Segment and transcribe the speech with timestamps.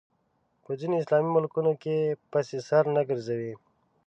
[0.63, 1.95] په ځینو اسلامي ملکونو کې
[2.31, 3.53] پسې سر نه ګرځوي